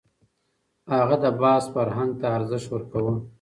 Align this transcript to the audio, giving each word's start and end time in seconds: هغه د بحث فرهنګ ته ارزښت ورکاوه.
هغه 0.95 1.15
د 1.23 1.25
بحث 1.39 1.65
فرهنګ 1.73 2.11
ته 2.21 2.27
ارزښت 2.37 2.67
ورکاوه. 2.71 3.13